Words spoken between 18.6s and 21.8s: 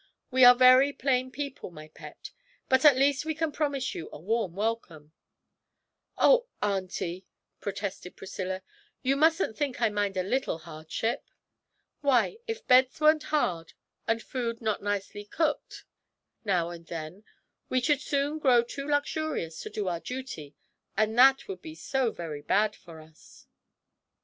too luxurious to do our duty, and that would be